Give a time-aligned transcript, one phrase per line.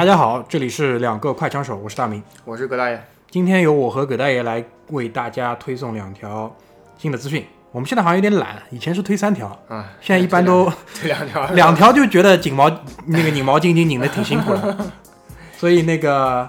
[0.00, 2.22] 大家好，这里是两个快枪手，我是大明。
[2.46, 2.98] 我是葛大爷。
[3.30, 6.50] 今天由我和葛大爷来为大家推送两条
[6.96, 7.44] 新的资讯。
[7.70, 12.70] 我们现在好像有点懒，以前是推三条，啊，现在一般都推两条， 两条就觉得紧毛
[13.08, 14.90] 那个拧毛巾巾拧的挺辛苦了，
[15.58, 16.48] 所以那个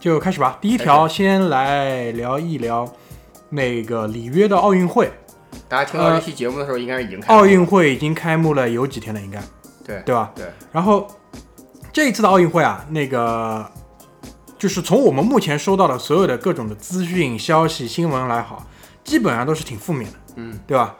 [0.00, 0.58] 就开始吧。
[0.60, 2.84] 第一条先来聊一聊
[3.50, 5.08] 那个里约的奥运会。
[5.68, 9.40] 大家听到这期节目的时候，应该是已经奥运会已经开幕了有几天了，应该
[9.86, 10.32] 对对吧？
[10.34, 11.06] 对，然后
[11.92, 13.70] 这一次的奥运会啊，那个
[14.58, 18.66] 就是从我们目前收到的所有的各种的资讯、消息、新闻来好，
[19.04, 20.94] 基本上都是挺负面的，嗯，对吧？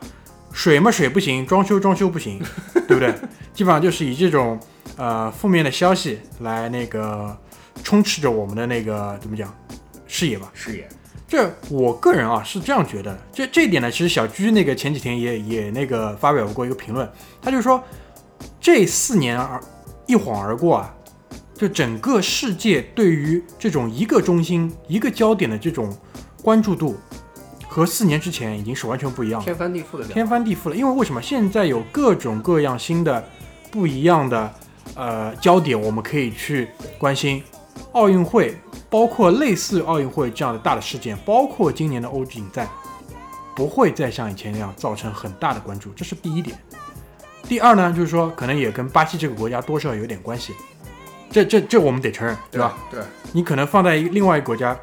[0.51, 2.41] 水嘛水不行，装修装修不行，
[2.87, 3.13] 对不对？
[3.53, 4.59] 基本上就是以这种
[4.97, 7.37] 呃负面的消息来那个
[7.83, 9.53] 充斥着我们的那个怎么讲
[10.07, 10.49] 视野吧。
[10.53, 10.89] 视野，
[11.27, 17.07] 这我个人啊是这样觉得，这这一点呢，其实小居那个前几天也也那个发表过一个评论，
[17.41, 17.81] 他就说
[18.59, 19.61] 这四年而
[20.09, 20.91] 一晃而过啊，
[21.53, 25.95] 就整个世界对于这种一个中心、一个焦点的这种
[26.41, 26.97] 关注度，
[27.67, 30.07] 和四年之前已经是完全不一样了，天翻地覆的。
[30.07, 30.75] 天翻地覆了。
[30.75, 33.23] 因为为什么现在有各种各样新的
[33.69, 34.51] 不一样的
[34.95, 37.43] 呃焦点，我们可以去关心
[37.91, 38.57] 奥运会，
[38.89, 42.67] 包括类似奥运会这样的大的事件，包括今年的欧锦赛，
[43.55, 46.57] 不会再像以前那样造成很大的关注，这是第一点。
[47.49, 50.53] 第二呢，就是说可能也跟巴西这个国家多少有点关系，
[51.31, 52.77] 这这这我们得承认，对吧？？
[52.91, 53.01] 对，
[53.33, 54.77] 你可能放在一另外一个国家，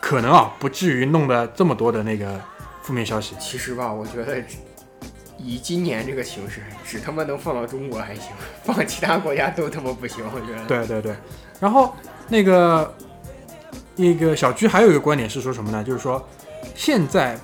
[0.00, 2.40] 可能啊不至于弄得这么多的那个
[2.82, 3.36] 负面消息。
[3.38, 4.42] 其实吧，我觉得
[5.36, 8.32] 以今年这个形势，只他妈能放到中国还行，
[8.64, 10.24] 放其他国家都他妈不行。
[10.34, 10.64] 我觉得。
[10.64, 11.14] 对对对，
[11.60, 11.94] 然后
[12.28, 12.94] 那个
[13.96, 15.84] 那个小居还有一个观点是说什么呢？
[15.84, 16.26] 就是说
[16.74, 17.38] 现在，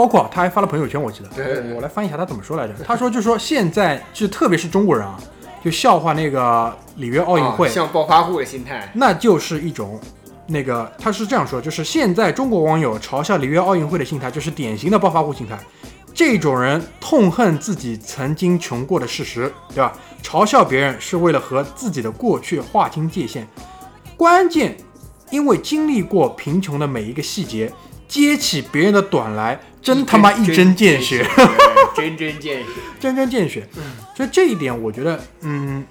[0.00, 2.72] 包括他还发了朋友圈，我记得，对对对我来翻一下他怎么说来着。
[2.86, 5.20] 他说就是说现在就特别是中国人啊，
[5.62, 8.90] 就笑话那个里约奥运会，啊像暴发户的心态。
[8.94, 10.00] 那就是一种。
[10.46, 15.56] 那个他是这样说，就是现在中国网友嘲笑里约奥运会的心态，就是典型的暴发户心态。
[16.12, 19.92] 这种人痛恨自己曾经穷过的事实，对吧？
[20.22, 23.46] 嘲笑别人是为了和自己的过去划清界限。
[24.16, 24.76] 关键，
[25.30, 27.72] 因为经历过贫穷的每一个细节，
[28.08, 31.26] 揭起别人的短来，真他妈一针见血，
[31.96, 32.68] 对，针针见血。
[33.00, 33.66] 针针见血。
[33.76, 33.82] 嗯，
[34.14, 35.84] 所以这一点，我觉得，嗯，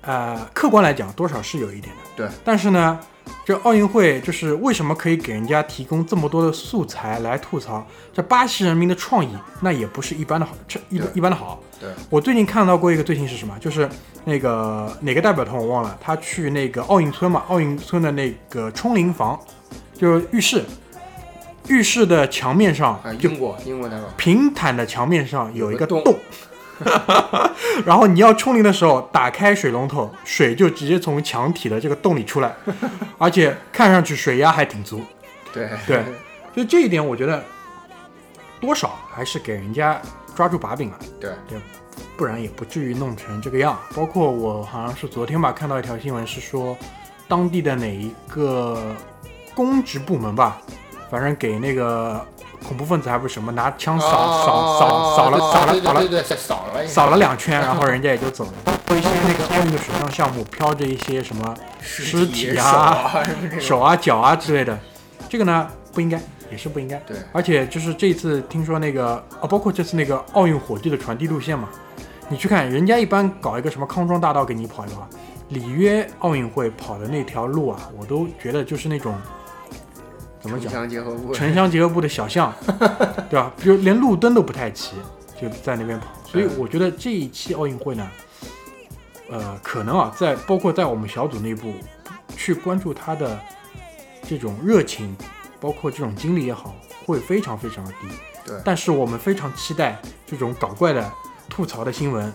[0.00, 2.02] 呃，客观来讲，多少是有一点的。
[2.16, 2.98] 对，但是呢，
[3.44, 7.86] 这奥运会就是为什么可以给人家提供这么多的素材来吐槽？
[8.12, 9.28] 这巴西人民的创意，
[9.60, 11.60] 那也不是一般的好，这一对一般的好。
[11.78, 13.54] 对，我最近看到过一个最新是什么？
[13.60, 13.88] 就是
[14.24, 19.38] 那个哪个代表团我忘了，他去那个奥运村嘛，奥运村的那个冲淋房，
[19.98, 20.64] 就是浴室，
[21.68, 24.06] 浴室的墙面上啊，英国，英国那个。
[24.16, 26.18] 平坦的墙面上有一个洞，
[27.86, 32.54] 然后你要冲淋的时候，打开水龙头，水就直接从墙体的这个洞里出来，
[33.18, 35.00] 而且看上去水压还挺足。
[35.52, 35.68] 对。
[35.86, 36.04] 对。
[36.54, 37.42] 就这一点，我觉得
[38.60, 40.00] 多少还是给人家
[40.36, 41.30] 抓住把柄了，对。
[41.48, 41.58] 对。
[42.16, 43.76] 不然也不至于弄成这个样。
[43.94, 46.76] 包括我好像是昨天吧，看到一条新闻是说，
[47.26, 48.94] 当地的哪一个
[49.54, 50.60] 公职部门吧，
[51.10, 52.24] 反正给那个
[52.66, 58.52] 恐怖分子还不是什么，拿枪扫扫扫扫了扫了扫了扫了扫了两圈，然后人家也就走了。
[58.64, 63.22] 包括一些那个奥运的水上项目，飘着一些什么尸体体啊
[63.60, 64.78] 手啊、脚啊之类的，
[65.28, 66.20] 这个呢不应该，
[66.50, 66.96] 也是不应该。
[67.06, 67.16] 对。
[67.32, 71.68] 而且就是这次听说那个啊，包括这次那个奥运火炬的传递路线嘛，
[72.28, 75.08] 你去看人家一般搞一个什么康庄大道给你跑的话，
[75.48, 79.14] 里约奥运会跑的那条路啊，我都觉得就是那种
[80.44, 81.32] 怎么城讲，乡结合部。
[81.32, 82.52] 城乡结合部的小巷，
[83.30, 83.50] 对吧？
[83.58, 84.96] 比如连路灯都不太齐，
[85.40, 86.08] 就在那边跑。
[86.26, 88.06] 所以我觉得这一期奥运会呢，
[89.30, 91.72] 呃，可能啊，在包括在我们小组内部
[92.36, 93.40] 去关注他的
[94.28, 95.16] 这种热情，
[95.58, 96.74] 包括这种精力也好，
[97.06, 98.08] 会非常非常的低。
[98.44, 101.10] 对但是我们非常期待这种搞怪的
[101.48, 102.30] 吐槽的新闻，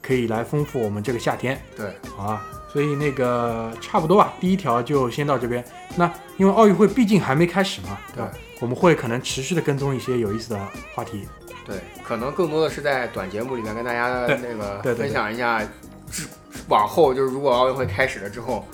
[0.00, 1.60] 可以来丰富我们这个夏天。
[1.76, 2.42] 对，好啊，
[2.72, 5.64] 所以那个差不多吧，第一条就先到这边。
[5.96, 8.30] 那因为奥运会毕竟还没开始嘛，对吧？
[8.60, 11.26] 我们会可能持续的跟踪一些有意思的话题。
[11.64, 15.62] 对，可能更多的是在短节目里面跟大家对那个分享一下，
[16.10, 16.26] 之
[16.68, 18.64] 往后就是如果奥运会开始了之后，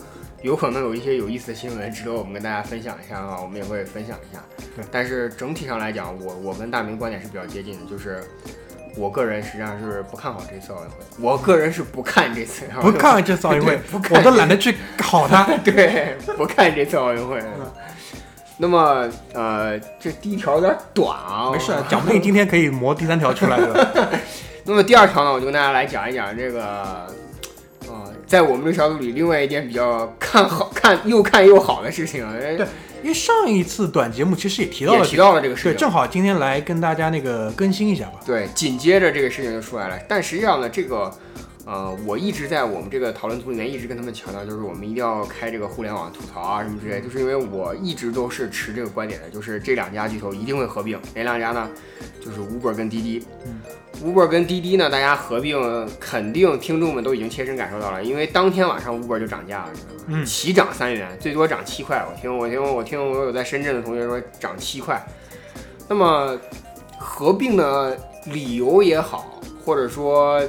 [0.42, 4.42] 有可能有一些有意思的新闻值得我们跟大家分享一下啊，我们也会分享一下。
[4.76, 8.22] 对但是整体上来讲，我我跟大明观点是比较接近的，就是
[8.96, 15.44] 我个人实际上是不看好这次奥运会，我个人是不看这次奥运会，不看这次奥运会， 不看我都懒得去考它。
[15.62, 17.40] 对，不看这次奥运会。
[18.58, 24.08] 那么，呃，这第一条有点短啊，没事，讲不定今天可以磨第三条出来的。
[24.64, 27.06] 那么第二条呢，我就跟大家来讲一讲这个，
[27.86, 32.26] 呃，在我们这个小组里，另外一件比较看好看又看又好的事情，
[32.56, 32.66] 对，
[33.06, 38.18] 因为上一次短节目其实也提到了提到了这个事情，对，正好今天来跟大家那个更新一下吧。
[38.26, 41.12] 对，紧接着这个事情就出来了，但实际上呢，这个。
[41.68, 50.96] 呃，我一直在我们这个讨论组里面一直跟他们强调，就是我们一定要开这个互联网吐槽啊什么之类，就是因为我一直都是持这个观点的，就是这两家巨头一定会合并。
[51.12, 51.68] 哪两家呢？
[52.26, 53.26] 就是 Uber 跟滴滴。
[54.04, 59.70] Uber 跟滴滴呢，大家合并肯定听众们都已经切身感受到了，因为当天晚上 Uber 就涨价了，
[60.08, 62.04] 嗯，齐涨三元，最多涨七块。
[62.06, 65.00] 我听我听我听我有在深圳的同学说涨七块。
[65.88, 66.38] 那么
[66.98, 67.96] 合并的
[68.26, 70.42] 理由也好，或者说。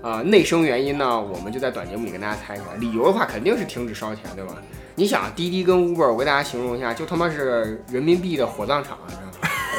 [0.00, 2.64] 啊，内生原因呢，我们就在短节目里跟大家猜一下。
[2.78, 4.54] 理由的话，肯定是停止烧钱，对吧？
[4.94, 9.28] 你想，滴滴跟 Uber，我给大家形容一下，就他妈是人民币的火葬场，知道吗？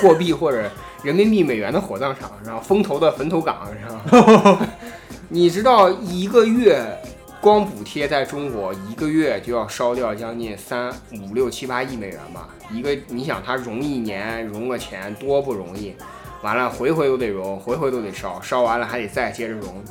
[0.01, 0.69] 货币或者
[1.03, 3.67] 人民币美元的火葬场，然后风投的坟头岗？
[5.29, 6.83] 你知道一个月
[7.39, 10.91] 光补贴在中国一个月就要烧掉将近三
[11.21, 12.49] 五六七八亿美元吧？
[12.71, 15.95] 一个你想，它融一年融个钱多不容易，
[16.41, 19.81] 完了回回都得融，回回都得烧，烧完了还得再接着融。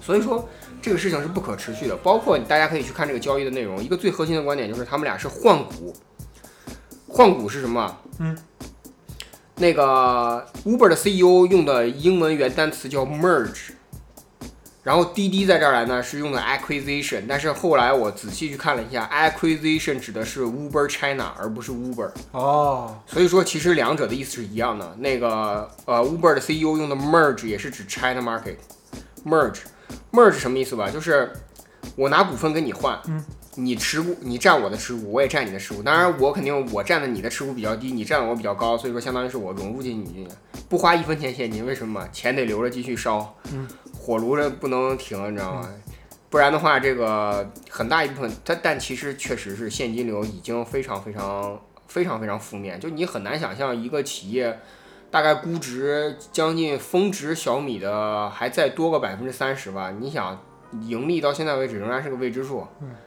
[0.00, 0.48] 所以说
[0.80, 3.82] 这个事情是不可持续的，包括大家可以去看这个交易的内容。
[3.82, 5.94] 一个最核心的观点就是他们俩是换股，
[7.08, 7.96] 换股是什么？
[8.18, 8.36] 嗯，
[9.60, 13.72] 那个 Uber 的 CEO 用的英文原单词叫 merge，
[14.82, 22.10] 然后滴滴在这儿来呢是用的 acquisition，但是后来我仔细去看了一下，acquisition 指的是 Uber China 而不是 Uber。
[22.32, 24.96] 哦，所以说其实两者的意思是一样的。
[24.98, 29.58] 那个呃 Uber 的 CEO 用的 merge 也是指 China market，merge。
[30.12, 30.88] merge 什么意思吧？
[30.88, 31.30] 就是
[31.96, 33.22] 我拿股份跟你换，嗯，
[33.56, 35.82] 你持股，你占我的持股，我也占你的持股。
[35.82, 40.26] 当然，我肯定我占的你的持股比较低，你占的我比较高，所以说相当于是我融入进去，
[40.68, 41.66] 不花一分钱现金。
[41.66, 42.06] 为什么？
[42.12, 45.68] 钱得留着继续烧，嗯，火炉着不能停，你知道吗？
[46.28, 54.58] 不然的话，这个很大一部分，它但其实确实是现金流已经非常非常非常非常负面，就你很难想象一个企业。
[55.10, 59.92] 大概估值将近峰值小米的还再多个百分之三十吧。
[59.98, 60.40] 你想，
[60.82, 62.66] 盈利到现在为止仍然是个未知数，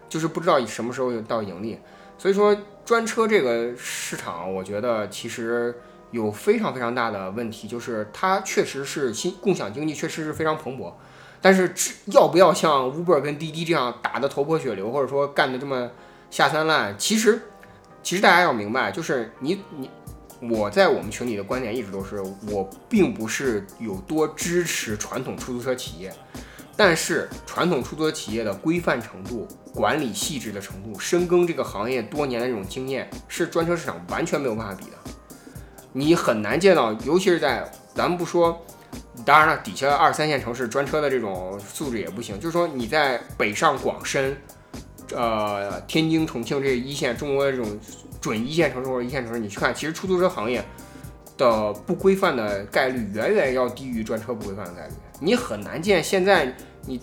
[0.10, 1.80] 就是不知道什么时候到盈利。
[2.18, 2.56] 所以说，
[2.86, 5.76] 专车这个市场，我觉得其实
[6.12, 10.94] 有非常非常大的问题，就是它确实是新共享经济，确实是非常蓬勃。
[11.42, 11.74] 但是
[12.08, 15.90] 要不要像 Uber 跟滴滴这样打得头破血流，或者说干得这么
[16.30, 16.96] 下三滥？
[16.98, 17.42] 其实，
[18.02, 19.90] 其实大家要明白，就是你你。
[20.52, 22.22] 我在我们群里的观点一直都是，
[22.52, 26.14] 我并不是有多支持传统出租车企业，
[26.76, 34.98] 但是传统出租车企业的规范程度、管理细致的程度、深耕这个行业多年的这种经验，是专车市场完全没有办法比的。
[35.92, 38.60] 你很难见到，尤其是在咱们不说，
[39.26, 44.36] 当然了，底下二三线城市专车的这种素质也不行，就是说你在北上广深，
[45.16, 47.80] 呃，天津、重庆这一线中国的这种。
[48.24, 50.64] 准一线城市或者一线城市，你去看，其实出租车行业
[51.38, 54.94] 的不规范的概率远远要低于专车不规范的概率。
[55.20, 57.00] 你很难见，现在你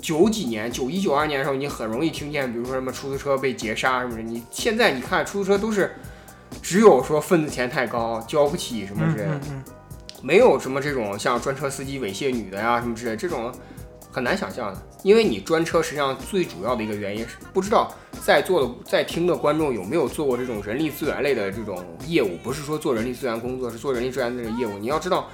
[0.00, 4.22] 九几年、九一九二年的时候，你很容易听见，比如说什么出租车被劫杀什么的。
[4.22, 5.94] 你现在你看出租车都是
[6.62, 9.40] 只有说份子钱太高，交不起什么之类的，
[10.22, 13.52] 没有什么这种像专车司机猥亵女的呀什么之类这种。
[14.16, 17.92] 很难想象的，因为你专车实际上最主要的一个原因是不知道
[18.24, 24.78] 在座的在听的观众有没有做过这种人力资源类的这种业务，不是说做人力资源工作，是做人力资源的业务。
[24.78, 25.28] 你要知道，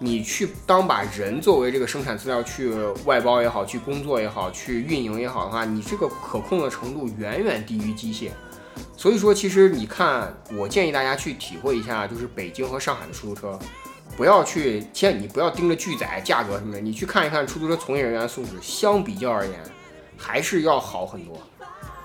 [0.00, 2.72] 你去当把人作为这个生产资料去
[3.04, 8.30] 外包也好，去工作也好，去运营也好的话，你这个可控的程度远远低于机械。
[8.96, 13.56] 所以说，其实你看，我建议大家去体会一下，就是北京和上海的出租车。
[14.16, 19.54] 不要去，先你不要盯着拒载价格什么的，你去看一看出租车从业人员素质，相比较而言，
[20.16, 21.36] 还是要好很多。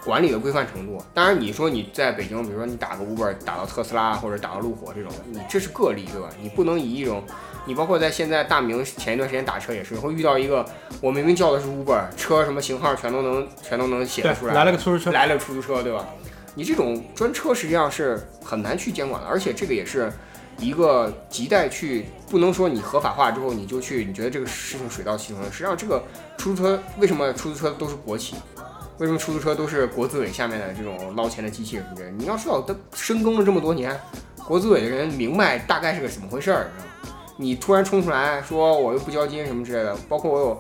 [0.04, 6.30] 管理的规范程度，当然你说你在北京，比如说你打个 Uber 打到特斯拉或者打到路虎这种，你这是个例，对吧？
[6.42, 7.22] 你不能以一种，
[7.66, 10.66] 你包括在现在大明前一段时间打车也是会遇到一个，
[11.02, 16.08] 我明明叫的是 Uber 车，什么型号全都能全都能写得出来，来了个出租车，来了出租车，对吧？
[16.56, 20.12] 你这种专车实际上是很难去监管的，而且这个也是。
[20.60, 25.44] 一个亟待去，不能说你合法化之后你就去，你觉得这个事情水到渠成。
[25.46, 26.04] 实际上，这个
[26.38, 28.36] 出租车为什么出租车都是国企？
[28.98, 32.14] 为什么出租车都是国资委下面的这种捞钱的机器人？
[32.20, 33.98] 你要知道，他深耕了这么多年，
[34.46, 36.70] 国资委的人明白大概是个怎么回事儿。
[37.38, 40.60] 你突然冲出来说我又不交金什么之类的，包括我有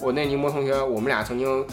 [0.00, 1.66] 我那宁波同学，我们俩曾经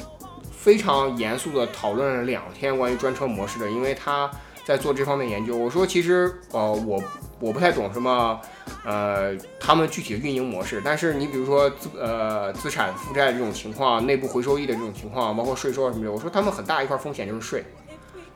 [0.51, 4.29] 非常严肃的讨论了两天关于专车模式的，因为他。
[4.65, 5.55] 在做这方面研究。
[5.55, 7.03] 我说其实呃我
[7.39, 8.39] 我不太懂什么
[8.85, 17.65] 呃他们具体的运营模式，但是你比如说资呃资产负债这种情况，内部回收益的这种情况，包括税收什么的，我说他们很大一块风险就是税，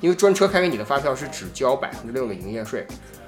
[0.02, 2.86] 因为专车开给你的发票是只交百分之六的营业税。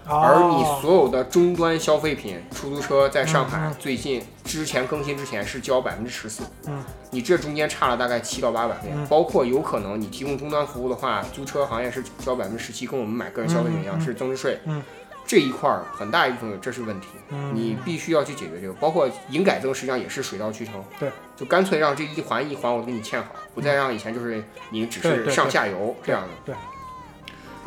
[0.09, 9.05] 而你哦所有的终端消费品，出租车在上海最近之前更新之前是交百分之十四，嗯，你这中间差了大概七到八百块钱，嗯。
[9.07, 14.81] 包括有可能你提供终端服务的话，租车行业是交百分之十七，跟我们买个人消费品一样、是增值税，嗯，
[15.25, 17.51] 这一块儿很大一部分这是问题，嗯。
[17.53, 26.55] 你必须要去解决这个，包括营改增实际上也是水到渠成，对，就干脆让这一环一环我都给你欠好，不再让以前就是你只是上下游这样的，对。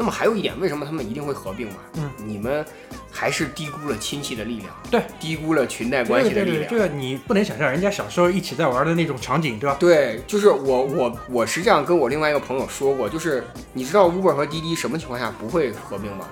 [0.01, 1.75] 那么还有一点，为什么他们一定会合并嘛？
[1.99, 2.65] 嗯，你们
[3.11, 6.63] 还是低估了亲戚的力量，对，低估了裙带关系的力量。
[6.63, 9.77] 对对，这个你不能想象人家小时候一起在玩的那种场景，对吧？
[9.79, 16.27] 对，就是我我我是这样跟我另外一个朋友说过，就是你知道 Uber 和滴滴什么情况下不会合并吗？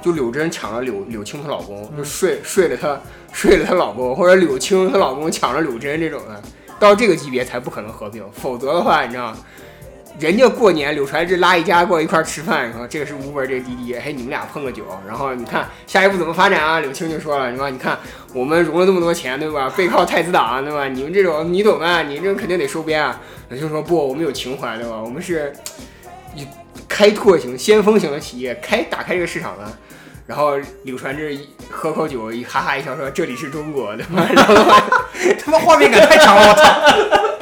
[0.00, 2.98] 就柳真抢了柳柳青她老公，就睡睡了她
[3.34, 6.42] 睡了她老公，或者柳青她老公抢了柳真这种的，
[6.78, 9.36] 到这个级别才不可能合并，否则的话，你知道。
[10.20, 16.78] 人家过年柳传志拉一家过来一块儿吃饭，说这个是 Uber，这个滴滴，哎，你们俩碰个酒，然后你看下一步怎么发展啊？
[16.80, 17.98] 柳青就说了，你说你看
[18.34, 19.72] 我们融了这么多钱，对吧？
[19.74, 20.86] 背靠太子党，对吧？
[20.88, 23.18] 你们这种你懂的，你这肯定得收编啊。
[23.48, 25.00] 柳青说不，我们有情怀，对吧？
[25.02, 25.52] 我们是
[26.34, 26.46] 以
[26.86, 29.64] 开拓型、先锋型的企业，开打开这个市场的。
[30.26, 30.52] 然后
[30.84, 31.36] 柳传志
[31.70, 34.80] 喝口酒，一哈哈一笑说：“这里是中国，对吧？”然后的 话
[35.42, 37.40] 他妈画面感太强了，我操！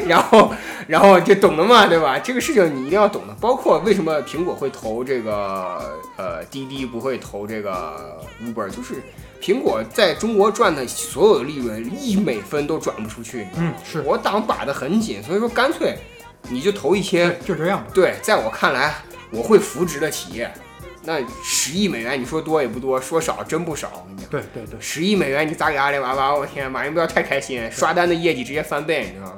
[0.08, 0.54] 然后，
[0.86, 2.18] 然后就懂了嘛，对吧？
[2.18, 3.34] 这个事情你一定要懂的。
[3.40, 9.02] 包括为什么苹果会投这个呃滴滴，不会投这个 Uber，就是
[9.40, 13.46] 苹果在中国赚的所有的利润一美分都转不出去。
[13.56, 15.96] 嗯，是，我党把得很紧，所以说干脆
[16.50, 17.86] 你就投一些就这样吧。
[17.94, 18.94] 对，在我看来
[19.30, 20.52] 我会扶植的企业。
[21.04, 23.90] 那十亿美元，你说多也不多，说少真不少。
[23.92, 29.32] 我跟你讲，对对对，十亿美元你砸给阿里巴巴，我天，马云不要太开心，刷单的业绩直接翻倍，你知道吗？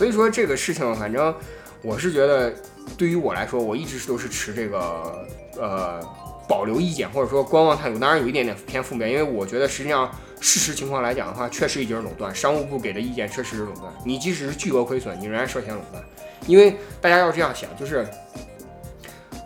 [0.00, 1.34] 所以说这个事情，反正
[1.82, 2.50] 我是觉得，
[2.96, 5.28] 对于我来说，我一直都是持这个
[5.58, 6.00] 呃
[6.48, 7.98] 保留意见，或者说观望态度。
[7.98, 13.92] 当然有一点点偏负面，因为我觉得实际上事实情况来讲的话，确实已经是垄断，商务部给的意见确实是垄断。
[14.02, 16.02] 你即使是巨额亏损，你仍然涉嫌垄断，
[16.46, 18.08] 因为大家要这样想，就是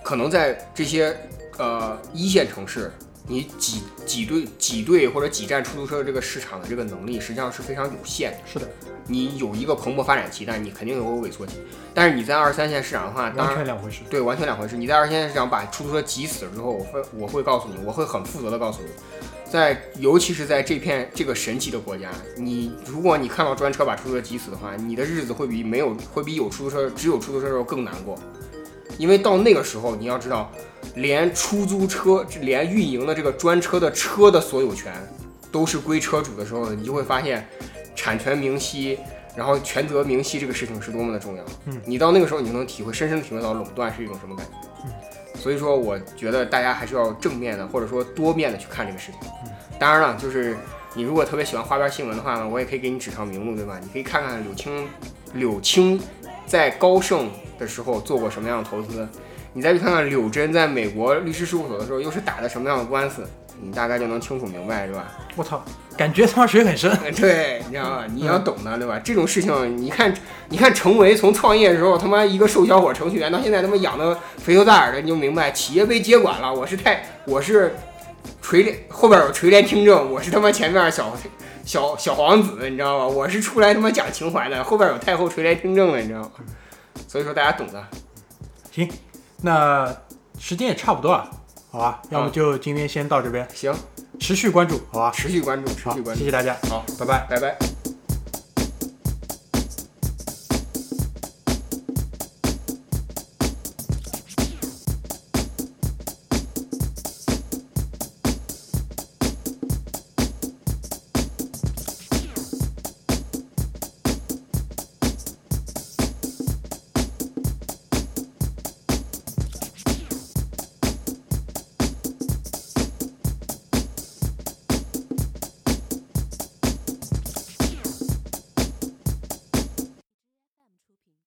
[0.04, 1.16] 可能在这些
[1.58, 2.92] 呃一线城市。
[3.26, 8.38] 你挤挤兑挤兑或者挤占出租车这个市场的这个能力，实际上是非常有限的。
[8.46, 8.68] 是的，
[9.06, 11.58] 你有一个蓬勃发展期，但你肯定有个萎缩期。
[11.94, 14.00] 但是你在二三线市场的话，当完然全两回事。
[14.10, 14.76] 对，完全两回事。
[14.76, 18.88] 你在二三线市场把出租车挤死了之后，我会我会告诉你，我会很负责的告诉你，
[19.50, 28.18] 在尤其是在这片这个神奇的国家，你如果你看到专车把出租车挤死的话，你的日子会比没有会比有出租车只有出租车的时候更难过，
[28.98, 30.50] 因为到那个时候你要知道，
[30.94, 34.92] 连出租车连运营的这个专车的车的所有权
[35.50, 37.46] 都是归车主的时候，你就会发现
[37.94, 38.98] 产权明晰。
[39.36, 44.52] 然后权责明晰这个事情是多么的重要，嗯，你到那个时候你就能体会，深深的体会到垄断是一种什么感觉，
[44.84, 44.92] 嗯，
[45.40, 50.56] 所以说我觉得大家还是要正面的或者说多面的去看这个事情，嗯，当然了，就是
[50.94, 53.76] 你如果特别喜欢花边新闻的话呢，我也可以给你指上明路，对吧？
[53.82, 54.88] 你可以看看柳青，
[55.32, 56.00] 柳青
[56.46, 59.06] 在高盛的时候做过什么样的投资，
[59.52, 63.26] 你再去看看柳真在美国律师事务所的时候又是打的什么样的官司，
[63.62, 65.12] 你大概就能清楚明白，是吧？
[65.36, 65.64] 我操，
[65.96, 66.90] 感觉他妈水很深。
[67.16, 68.04] 对，你知道吧？
[68.12, 69.00] 你要懂的，对吧？
[69.02, 70.12] 这种事情，你看，
[70.48, 77.74] 你看成为从创业的时候，他妈一个瘦小伙程序员，到现在他妈养的肥头大耳的，你就明白，企业被接管了，我是太，我是
[78.40, 81.16] 垂帘后边有垂帘听政，我是他妈前面小
[81.64, 83.06] 小小皇子，你知道吧？
[83.06, 86.30] 我是出来他妈讲情怀的，后边有太后垂帘听政的，你知道吗？
[87.08, 87.82] 所以说大家懂的。
[88.70, 88.90] 行，
[89.42, 89.94] 那
[90.38, 91.30] 时间也差不多了，
[91.70, 92.02] 好吧？
[92.10, 93.74] 要么就今天先到这边，行，
[94.18, 95.12] 持续关注，好吧？
[95.14, 97.26] 持续关注，持续，关注，谢谢大家，好，拜拜。
[97.30, 97.73] 拜拜。